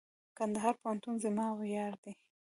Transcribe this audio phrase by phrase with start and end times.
[0.37, 2.13] کندهار پوهنتون زما ویاړ دئ.